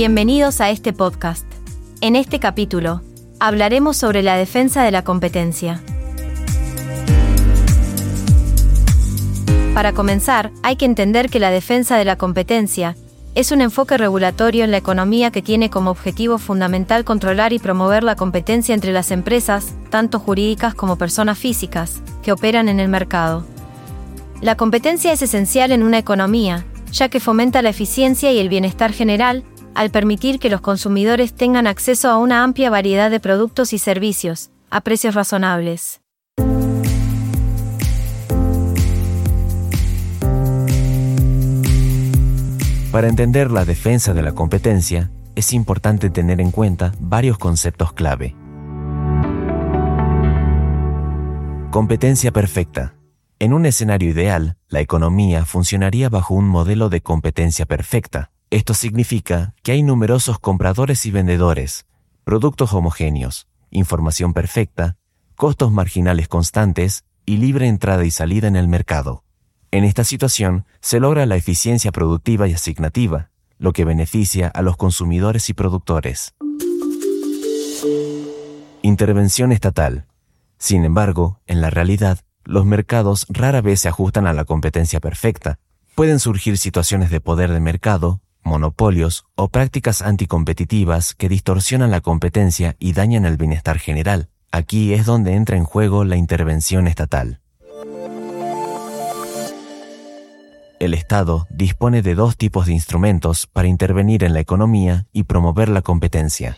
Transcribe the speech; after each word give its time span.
Bienvenidos 0.00 0.60
a 0.60 0.70
este 0.70 0.92
podcast. 0.92 1.44
En 2.00 2.14
este 2.14 2.38
capítulo, 2.38 3.02
hablaremos 3.40 3.96
sobre 3.96 4.22
la 4.22 4.36
defensa 4.36 4.84
de 4.84 4.92
la 4.92 5.02
competencia. 5.02 5.82
Para 9.74 9.94
comenzar, 9.94 10.52
hay 10.62 10.76
que 10.76 10.84
entender 10.84 11.28
que 11.28 11.40
la 11.40 11.50
defensa 11.50 11.96
de 11.96 12.04
la 12.04 12.14
competencia 12.14 12.94
es 13.34 13.50
un 13.50 13.60
enfoque 13.60 13.98
regulatorio 13.98 14.62
en 14.62 14.70
la 14.70 14.76
economía 14.76 15.32
que 15.32 15.42
tiene 15.42 15.68
como 15.68 15.90
objetivo 15.90 16.38
fundamental 16.38 17.04
controlar 17.04 17.52
y 17.52 17.58
promover 17.58 18.04
la 18.04 18.14
competencia 18.14 18.76
entre 18.76 18.92
las 18.92 19.10
empresas, 19.10 19.74
tanto 19.90 20.20
jurídicas 20.20 20.76
como 20.76 20.94
personas 20.94 21.38
físicas, 21.38 22.02
que 22.22 22.30
operan 22.30 22.68
en 22.68 22.78
el 22.78 22.88
mercado. 22.88 23.44
La 24.42 24.54
competencia 24.56 25.12
es 25.12 25.22
esencial 25.22 25.72
en 25.72 25.82
una 25.82 25.98
economía, 25.98 26.64
ya 26.92 27.08
que 27.08 27.18
fomenta 27.18 27.62
la 27.62 27.70
eficiencia 27.70 28.30
y 28.30 28.38
el 28.38 28.48
bienestar 28.48 28.92
general, 28.92 29.42
al 29.78 29.90
permitir 29.90 30.40
que 30.40 30.50
los 30.50 30.60
consumidores 30.60 31.32
tengan 31.34 31.68
acceso 31.68 32.10
a 32.10 32.18
una 32.18 32.42
amplia 32.42 32.68
variedad 32.68 33.12
de 33.12 33.20
productos 33.20 33.72
y 33.72 33.78
servicios, 33.78 34.50
a 34.70 34.80
precios 34.80 35.14
razonables. 35.14 36.00
Para 42.90 43.06
entender 43.06 43.52
la 43.52 43.64
defensa 43.64 44.14
de 44.14 44.22
la 44.22 44.32
competencia, 44.32 45.12
es 45.36 45.52
importante 45.52 46.10
tener 46.10 46.40
en 46.40 46.50
cuenta 46.50 46.92
varios 46.98 47.38
conceptos 47.38 47.92
clave. 47.92 48.34
Competencia 51.70 52.32
perfecta. 52.32 52.94
En 53.38 53.52
un 53.52 53.64
escenario 53.64 54.10
ideal, 54.10 54.56
la 54.66 54.80
economía 54.80 55.44
funcionaría 55.44 56.08
bajo 56.08 56.34
un 56.34 56.48
modelo 56.48 56.88
de 56.88 57.00
competencia 57.00 57.64
perfecta. 57.64 58.32
Esto 58.50 58.72
significa 58.72 59.54
que 59.62 59.72
hay 59.72 59.82
numerosos 59.82 60.38
compradores 60.38 61.04
y 61.04 61.10
vendedores, 61.10 61.84
productos 62.24 62.72
homogéneos, 62.72 63.46
información 63.70 64.32
perfecta, 64.32 64.96
costos 65.36 65.70
marginales 65.70 66.28
constantes 66.28 67.04
y 67.26 67.36
libre 67.36 67.68
entrada 67.68 68.06
y 68.06 68.10
salida 68.10 68.48
en 68.48 68.56
el 68.56 68.66
mercado. 68.66 69.22
En 69.70 69.84
esta 69.84 70.02
situación 70.02 70.64
se 70.80 70.98
logra 70.98 71.26
la 71.26 71.36
eficiencia 71.36 71.92
productiva 71.92 72.48
y 72.48 72.54
asignativa, 72.54 73.30
lo 73.58 73.74
que 73.74 73.84
beneficia 73.84 74.48
a 74.48 74.62
los 74.62 74.78
consumidores 74.78 75.50
y 75.50 75.52
productores. 75.52 76.34
Intervención 78.80 79.52
estatal. 79.52 80.06
Sin 80.56 80.86
embargo, 80.86 81.40
en 81.46 81.60
la 81.60 81.68
realidad, 81.68 82.20
los 82.44 82.64
mercados 82.64 83.26
rara 83.28 83.60
vez 83.60 83.80
se 83.80 83.88
ajustan 83.88 84.26
a 84.26 84.32
la 84.32 84.46
competencia 84.46 85.00
perfecta. 85.00 85.58
Pueden 85.94 86.18
surgir 86.18 86.56
situaciones 86.56 87.10
de 87.10 87.20
poder 87.20 87.52
de 87.52 87.60
mercado, 87.60 88.22
monopolios 88.48 89.26
o 89.36 89.48
prácticas 89.48 90.02
anticompetitivas 90.02 91.14
que 91.14 91.28
distorsionan 91.28 91.92
la 91.92 92.00
competencia 92.00 92.74
y 92.80 92.94
dañan 92.94 93.24
el 93.24 93.36
bienestar 93.36 93.78
general. 93.78 94.28
Aquí 94.50 94.94
es 94.94 95.06
donde 95.06 95.34
entra 95.34 95.56
en 95.56 95.64
juego 95.64 96.04
la 96.04 96.16
intervención 96.16 96.88
estatal. 96.88 97.40
El 100.80 100.94
Estado 100.94 101.46
dispone 101.50 102.02
de 102.02 102.14
dos 102.14 102.36
tipos 102.36 102.66
de 102.66 102.72
instrumentos 102.72 103.46
para 103.46 103.68
intervenir 103.68 104.24
en 104.24 104.32
la 104.32 104.40
economía 104.40 105.06
y 105.12 105.24
promover 105.24 105.68
la 105.68 105.82
competencia. 105.82 106.56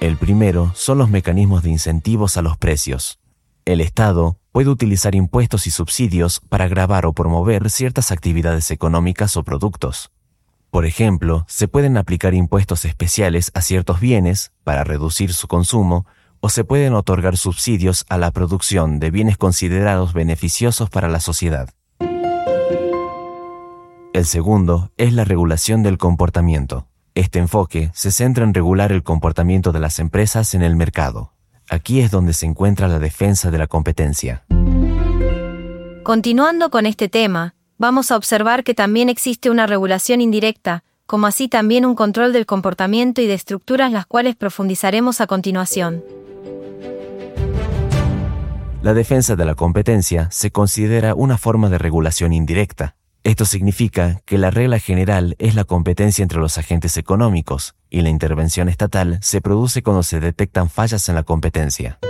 El 0.00 0.16
primero 0.16 0.72
son 0.74 0.98
los 0.98 1.10
mecanismos 1.10 1.62
de 1.62 1.70
incentivos 1.70 2.36
a 2.36 2.42
los 2.42 2.56
precios. 2.58 3.21
El 3.64 3.80
Estado 3.80 4.38
puede 4.50 4.70
utilizar 4.70 5.14
impuestos 5.14 5.68
y 5.68 5.70
subsidios 5.70 6.40
para 6.48 6.66
grabar 6.66 7.06
o 7.06 7.12
promover 7.12 7.70
ciertas 7.70 8.10
actividades 8.10 8.72
económicas 8.72 9.36
o 9.36 9.44
productos. 9.44 10.10
Por 10.70 10.84
ejemplo, 10.84 11.44
se 11.46 11.68
pueden 11.68 11.96
aplicar 11.96 12.34
impuestos 12.34 12.84
especiales 12.84 13.52
a 13.54 13.60
ciertos 13.60 14.00
bienes 14.00 14.50
para 14.64 14.82
reducir 14.82 15.32
su 15.32 15.46
consumo 15.46 16.06
o 16.40 16.48
se 16.48 16.64
pueden 16.64 16.94
otorgar 16.94 17.36
subsidios 17.36 18.04
a 18.08 18.18
la 18.18 18.32
producción 18.32 18.98
de 18.98 19.12
bienes 19.12 19.38
considerados 19.38 20.12
beneficiosos 20.12 20.90
para 20.90 21.08
la 21.08 21.20
sociedad. 21.20 21.70
El 24.12 24.26
segundo 24.26 24.90
es 24.96 25.12
la 25.12 25.24
regulación 25.24 25.84
del 25.84 25.98
comportamiento. 25.98 26.88
Este 27.14 27.38
enfoque 27.38 27.92
se 27.94 28.10
centra 28.10 28.42
en 28.42 28.54
regular 28.54 28.90
el 28.90 29.04
comportamiento 29.04 29.70
de 29.70 29.78
las 29.78 30.00
empresas 30.00 30.54
en 30.54 30.62
el 30.62 30.74
mercado. 30.74 31.32
Aquí 31.72 32.00
es 32.00 32.10
donde 32.10 32.34
se 32.34 32.44
encuentra 32.44 32.86
la 32.86 32.98
defensa 32.98 33.50
de 33.50 33.56
la 33.56 33.66
competencia. 33.66 34.44
Continuando 36.02 36.68
con 36.68 36.84
este 36.84 37.08
tema, 37.08 37.54
vamos 37.78 38.10
a 38.10 38.18
observar 38.18 38.62
que 38.62 38.74
también 38.74 39.08
existe 39.08 39.48
una 39.48 39.66
regulación 39.66 40.20
indirecta, 40.20 40.84
como 41.06 41.26
así 41.26 41.48
también 41.48 41.86
un 41.86 41.94
control 41.94 42.34
del 42.34 42.44
comportamiento 42.44 43.22
y 43.22 43.26
de 43.26 43.32
estructuras 43.32 43.90
las 43.90 44.04
cuales 44.04 44.36
profundizaremos 44.36 45.22
a 45.22 45.26
continuación. 45.26 46.04
La 48.82 48.92
defensa 48.92 49.34
de 49.34 49.46
la 49.46 49.54
competencia 49.54 50.30
se 50.30 50.50
considera 50.50 51.14
una 51.14 51.38
forma 51.38 51.70
de 51.70 51.78
regulación 51.78 52.34
indirecta. 52.34 52.96
Esto 53.24 53.44
significa 53.44 54.20
que 54.24 54.36
la 54.36 54.50
regla 54.50 54.80
general 54.80 55.36
es 55.38 55.54
la 55.54 55.62
competencia 55.62 56.24
entre 56.24 56.40
los 56.40 56.58
agentes 56.58 56.96
económicos 56.96 57.76
y 57.88 58.00
la 58.00 58.08
intervención 58.08 58.68
estatal 58.68 59.18
se 59.22 59.40
produce 59.40 59.84
cuando 59.84 60.02
se 60.02 60.18
detectan 60.18 60.68
fallas 60.68 61.08
en 61.08 61.14
la 61.14 61.22
competencia. 61.22 62.00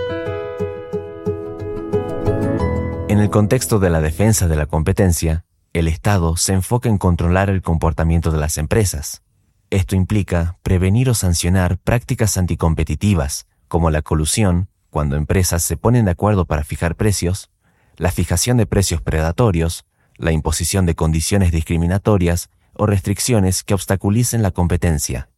En 3.09 3.19
el 3.19 3.29
contexto 3.29 3.77
de 3.77 3.91
la 3.91 4.01
defensa 4.01 4.47
de 4.47 4.55
la 4.55 4.65
competencia, 4.65 5.45
el 5.73 5.87
Estado 5.87 6.35
se 6.35 6.53
enfoca 6.53 6.89
en 6.89 6.97
controlar 6.97 7.51
el 7.51 7.61
comportamiento 7.61 8.31
de 8.31 8.39
las 8.39 8.57
empresas. 8.57 9.21
Esto 9.69 9.95
implica 9.95 10.57
prevenir 10.63 11.11
o 11.11 11.13
sancionar 11.13 11.77
prácticas 11.77 12.37
anticompetitivas, 12.37 13.45
como 13.67 13.91
la 13.91 14.01
colusión, 14.01 14.67
cuando 14.89 15.15
empresas 15.15 15.61
se 15.61 15.77
ponen 15.77 16.05
de 16.05 16.11
acuerdo 16.11 16.45
para 16.45 16.63
fijar 16.63 16.95
precios, 16.95 17.51
la 17.97 18.11
fijación 18.11 18.57
de 18.57 18.65
precios 18.65 19.01
predatorios, 19.01 19.85
la 20.23 20.31
imposición 20.31 20.85
de 20.85 20.95
condiciones 20.95 21.51
discriminatorias 21.51 22.49
o 22.73 22.85
restricciones 22.85 23.63
que 23.63 23.73
obstaculicen 23.73 24.41
la 24.41 24.51
competencia. 24.51 25.29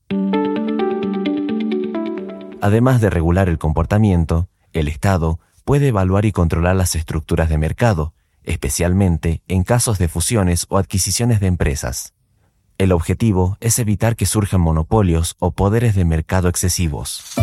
Además 2.61 3.01
de 3.01 3.09
regular 3.09 3.49
el 3.49 3.57
comportamiento, 3.57 4.47
el 4.73 4.87
Estado 4.87 5.39
puede 5.65 5.89
evaluar 5.89 6.25
y 6.25 6.31
controlar 6.31 6.75
las 6.75 6.95
estructuras 6.95 7.49
de 7.49 7.57
mercado, 7.57 8.13
especialmente 8.43 9.41
en 9.47 9.63
casos 9.63 9.97
de 9.97 10.07
fusiones 10.07 10.65
o 10.69 10.77
adquisiciones 10.77 11.39
de 11.39 11.47
empresas. 11.47 12.13
El 12.77 12.91
objetivo 12.91 13.57
es 13.61 13.79
evitar 13.79 14.15
que 14.15 14.25
surjan 14.25 14.61
monopolios 14.61 15.35
o 15.39 15.51
poderes 15.51 15.95
de 15.95 16.05
mercado 16.05 16.49
excesivos. 16.49 17.35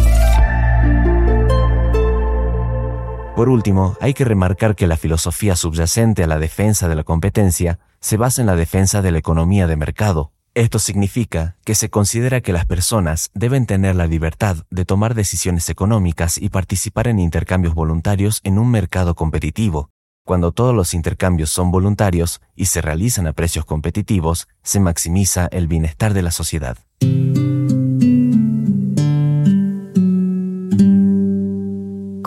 Por 3.35 3.49
último, 3.49 3.97
hay 4.01 4.13
que 4.13 4.27
remarcar 4.27 4.77
que 4.77 4.87
la 4.87 4.99
filosofía 4.99 5.57
subyacente 5.57 6.23
a 6.23 6.27
la 6.27 6.39
defensa 6.39 6.87
de 6.87 6.95
la 6.95 7.03
competencia 7.03 7.79
se 7.99 8.19
basa 8.19 8.43
en 8.43 8.47
la 8.47 8.57
defensa 8.57 9.01
de 9.01 9.11
la 9.11 9.19
economía 9.19 9.67
de 9.67 9.77
mercado. 9.77 10.33
Esto 10.55 10.79
significa 10.79 11.57
que 11.65 11.75
se 11.75 11.89
considera 11.89 12.43
que 12.43 12.53
las 12.53 12.67
personas 12.67 13.31
deben 13.33 13.65
tener 13.65 13.97
la 13.97 14.07
libertad 14.07 14.67
de 14.71 14.85
tomar 14.85 15.15
decisiones 15.15 15.71
económicas 15.71 16.37
y 16.37 16.51
participar 16.51 17.09
en 17.09 17.19
intercambios 17.19 17.75
voluntarios 17.75 18.41
en 18.45 18.59
un 18.59 18.71
mercado 18.71 19.15
competitivo. 19.15 19.89
Cuando 20.27 20.53
todos 20.53 20.75
los 20.75 20.93
intercambios 20.93 21.49
son 21.49 21.71
voluntarios 21.71 22.43
y 22.55 22.67
se 22.67 22.83
realizan 22.83 23.27
a 23.27 23.33
precios 23.33 23.65
competitivos, 23.65 24.47
se 24.63 24.79
maximiza 24.79 25.47
el 25.47 25.69
bienestar 25.69 26.13
de 26.13 26.23
la 26.23 26.33
sociedad. 26.33 26.77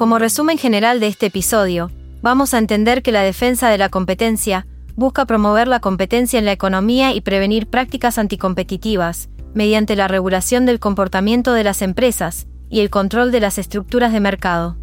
Como 0.05 0.19
resumen 0.19 0.59
general 0.59 0.99
de 0.99 1.07
este 1.07 1.25
episodio, 1.25 1.89
vamos 2.21 2.53
a 2.53 2.59
entender 2.59 3.01
que 3.01 3.11
la 3.11 3.23
defensa 3.23 3.69
de 3.69 3.79
la 3.79 3.89
competencia 3.89 4.67
busca 4.95 5.25
promover 5.25 5.67
la 5.67 5.79
competencia 5.79 6.37
en 6.37 6.45
la 6.45 6.51
economía 6.51 7.11
y 7.15 7.21
prevenir 7.21 7.65
prácticas 7.65 8.19
anticompetitivas, 8.19 9.29
mediante 9.55 9.95
la 9.95 10.07
regulación 10.07 10.67
del 10.67 10.79
comportamiento 10.79 11.53
de 11.53 11.63
las 11.63 11.81
empresas 11.81 12.45
y 12.69 12.81
el 12.81 12.91
control 12.91 13.31
de 13.31 13.39
las 13.39 13.57
estructuras 13.57 14.13
de 14.13 14.19
mercado. 14.19 14.77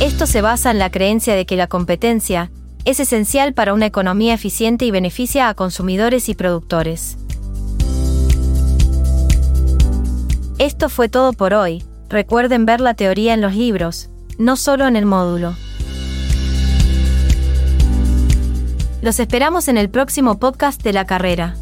Esto 0.00 0.28
se 0.28 0.40
basa 0.40 0.70
en 0.70 0.78
la 0.78 0.90
creencia 0.90 1.34
de 1.34 1.46
que 1.46 1.56
la 1.56 1.66
competencia 1.66 2.52
es 2.84 3.00
esencial 3.00 3.54
para 3.54 3.74
una 3.74 3.86
economía 3.86 4.34
eficiente 4.34 4.84
y 4.84 4.92
beneficia 4.92 5.48
a 5.48 5.54
consumidores 5.54 6.28
y 6.28 6.36
productores. 6.36 7.18
Esto 10.60 10.88
fue 10.88 11.08
todo 11.08 11.32
por 11.32 11.52
hoy 11.52 11.82
Recuerden 12.08 12.66
ver 12.66 12.80
la 12.80 12.94
teoría 12.94 13.34
en 13.34 13.40
los 13.40 13.54
libros, 13.54 14.10
no 14.38 14.56
solo 14.56 14.86
en 14.86 14.94
el 14.94 15.06
módulo. 15.06 15.54
Los 19.02 19.18
esperamos 19.18 19.68
en 19.68 19.76
el 19.76 19.90
próximo 19.90 20.38
podcast 20.38 20.82
de 20.82 20.92
la 20.92 21.04
carrera. 21.04 21.56